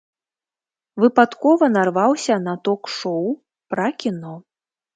[1.03, 3.31] Выпадкова нарваўся на ток-шоў
[3.75, 4.35] пра кіно.